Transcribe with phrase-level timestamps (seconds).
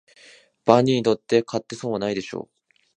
[0.65, 2.73] 万人にとって買って損はないでしょう